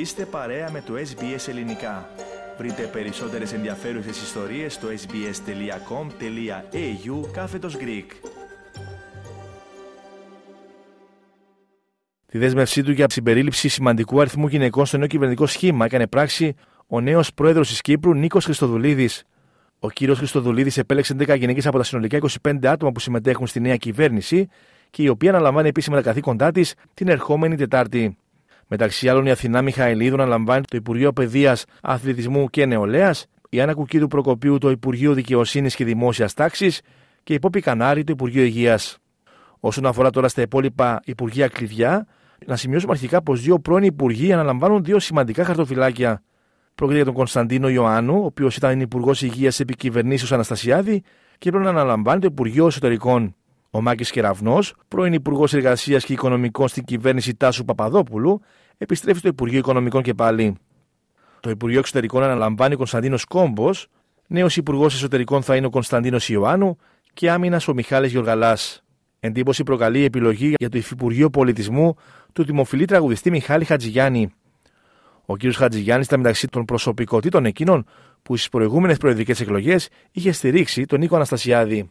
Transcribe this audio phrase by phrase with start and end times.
[0.00, 2.08] Είστε παρέα με το SBS Ελληνικά.
[2.58, 5.30] Βρείτε περισσότερες ενδιαφέρουσες ιστορίες στο sbs.com.au
[7.32, 8.06] κάθετος Greek.
[12.26, 16.54] Τη δέσμευσή του για συμπερίληψη σημαντικού αριθμού γυναικών στο νέο κυβερνητικό σχήμα έκανε πράξη
[16.86, 19.24] ο νέος πρόεδρος της Κύπρου Νίκος Χριστοδουλίδης.
[19.78, 23.76] Ο κύριος Χριστοδουλίδης επέλεξε 10 γυναίκες από τα συνολικά 25 άτομα που συμμετέχουν στη νέα
[23.76, 24.48] κυβέρνηση
[24.90, 28.16] και η οποία αναλαμβάνει επίσημα τα καθήκοντά της την ερχόμενη Τετάρτη.
[28.72, 34.06] Μεταξύ άλλων, η Αθηνά Μιχαηλίδου αναλαμβάνει το Υπουργείο Παιδείας, Αθλητισμού και Νεολαίας, η Άννα Κουκίδου
[34.06, 36.80] Προκοπίου το Υπουργείο Δικαιοσύνης και Δημόσιας Τάξης
[37.22, 38.98] και η Πόπη Κανάρη το Υπουργείο Υγείας.
[39.60, 42.06] Όσον αφορά τώρα στα υπόλοιπα Υπουργεία Κλειδιά,
[42.46, 46.22] να σημειώσουμε αρχικά πως δύο πρώην Υπουργοί αναλαμβάνουν δύο σημαντικά χαρτοφυλάκια.
[46.74, 51.02] Πρόκειται για τον Κωνσταντίνο Ιωάννου, ο οποίος ήταν Υπουργός Υγείας επί κυβερνήσεως Αναστασιάδη
[51.38, 53.34] και πρέπει να αναλαμβάνει το Υπουργείο Εσωτερικών.
[53.70, 58.40] Ο Μάκης Κεραυνός, πρώην Υπουργός Εργασίας και Οικονομικών στην κυβέρνηση Τάσου Παπαδόπουλου,
[58.78, 60.56] επιστρέφει στο Υπουργείο Οικονομικών και πάλι.
[61.40, 63.88] Το Υπουργείο Εξωτερικών αναλαμβάνει ο Κωνσταντίνος Κόμπος,
[64.26, 66.76] νέος Υπουργός Εσωτερικών θα είναι ο Κωνσταντίνος Ιωάννου
[67.12, 68.58] και άμυνας ο Μιχάλης Γιοργαλά.
[69.20, 71.94] Εντύπωση προκαλεί η επιλογή για το Υφυπουργείο Πολιτισμού
[72.32, 74.30] του δημοφιλή τραγουδιστή Μιχάλη Χατζηγιάννη.
[75.26, 75.40] Ο κ.
[75.52, 77.84] Χατζηγιάννης ήταν μεταξύ των προσωπικότητων εκείνων
[78.22, 81.90] που στις προηγούμενες προεδρικές εκλογές είχε στηρίξει τον Νίκο Αναστασιάδη.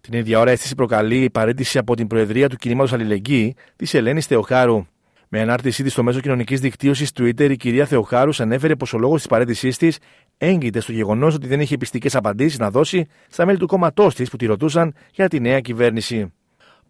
[0.00, 4.26] Την ίδια ώρα αίσθηση προκαλεί η παρέτηση από την Προεδρία του Κινήματος Αλληλεγγύη της Ελένης
[4.26, 4.86] Θεοχάρου.
[5.28, 9.16] Με ανάρτησή της στο μέσο κοινωνικής δικτύωσης Twitter, η κυρία Θεοχάρου ανέφερε πως ο λόγος
[9.16, 9.98] της παρέτησής της
[10.36, 14.30] έγκυται στο γεγονός ότι δεν είχε πιστικές απαντήσεις να δώσει στα μέλη του κόμματός της
[14.30, 16.32] που τη ρωτούσαν για τη νέα κυβέρνηση.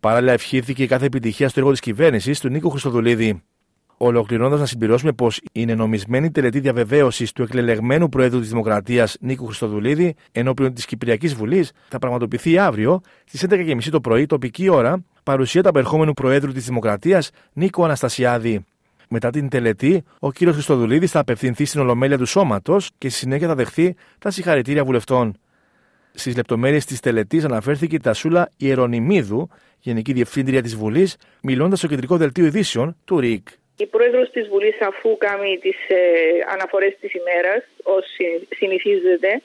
[0.00, 3.42] Παράλληλα, ευχήθηκε κάθε επιτυχία στο έργο της κυβέρνησης του Νίκο Χριστοδουλίδη.
[4.03, 10.15] Ολοκληρώνοντας, να συμπληρώσουμε πως η νενομισμένη τελετή διαβεβαίωσης του εκλελεγμένου Προέδρου της Δημοκρατίας Νίκου Χριστοδουλίδη
[10.33, 15.69] ενώπιον της Κυπριακής Βουλής θα πραγματοποιηθεί αύριο στις 11.30 το πρωί τοπική ώρα παρουσία του
[15.69, 18.65] απερχόμενου Προέδρου της Δημοκρατίας Νίκο Αναστασιάδη.
[19.09, 20.37] Μετά την τελετή, ο κ.
[20.37, 25.34] Χριστοδουλίδη θα απευθυνθεί στην Ολομέλεια του Σώματος και στη συνέχεια θα δεχθεί τα συγχαρητήρια βουλευτών.
[26.15, 32.16] Στις λεπτομέρειες της τελετής αναφέρθηκε η Τασούλα Ιερονιμίδου, Γενική Διευθύντρια της Βουλής, μιλώντας στο κεντρικό
[32.16, 33.49] δελτίο ειδήσεων του ΡΙΚ.
[33.84, 35.96] Η πρόεδρος της Βουλής αφού κάνει τις ε,
[36.52, 38.06] αναφορές της ημέρας, όσο
[38.56, 39.42] συνηθίζεται,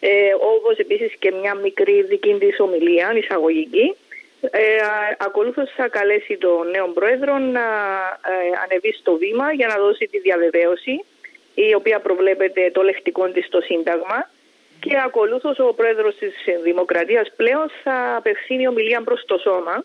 [0.00, 3.96] ε, όπως επίσης και μια μικρή δική της ομιλία, εισαγωγική,
[4.40, 4.60] ε,
[5.18, 7.66] ακολούθως θα καλέσει τον νέο πρόεδρο να
[8.32, 11.04] ε, ανεβεί στο βήμα για να δώσει τη διαβεβαίωση,
[11.54, 14.30] η οποία προβλέπεται το λεκτικό της στο Σύνταγμα,
[14.80, 19.84] και ακολούθως ο πρόεδρος της Δημοκρατίας πλέον θα απευθύνει ομιλία προς το σώμα, ε,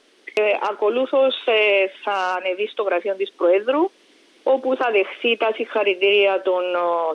[0.72, 1.60] ακολούθως ε,
[2.04, 3.84] θα ανεβεί στο γραφείο της Προέδρου
[4.44, 6.64] όπου θα δεχθεί τα συγχαρητήρια των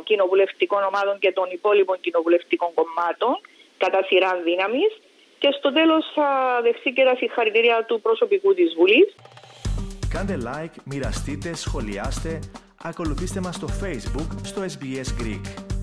[0.05, 3.33] κοινοβουλευτικών ομάδων και των υπόλοιπων κοινοβουλευτικών κομμάτων
[3.79, 4.93] κατά σειρά δύναμης.
[5.39, 6.29] Και στο τέλος θα
[6.63, 9.15] δεχθεί και τα συγχαρητήρια του προσωπικού της Βουλής.
[10.15, 12.39] Κάντε like, μοιραστείτε, σχολιάστε,
[12.83, 15.74] ακολουθήστε μας στο Facebook, στο SBS Greek.